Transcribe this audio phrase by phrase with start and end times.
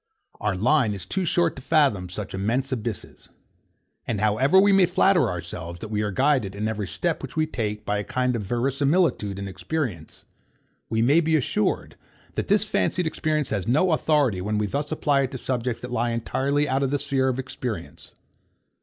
[0.39, 3.29] Our line is too short to fathom such immense abysses.
[4.07, 7.45] And however we may flatter ourselves that we are guided, in every step which we
[7.45, 10.25] take, by a kind of verisimilitude and experience,
[10.89, 11.97] we may be assured
[12.33, 15.91] that this fancied experience has no authority when we thus apply it to subjects that
[15.91, 18.15] lie entirely out of the sphere of experience.